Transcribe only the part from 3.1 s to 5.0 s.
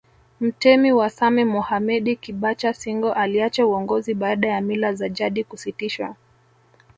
aliacha uongozi baada ya mila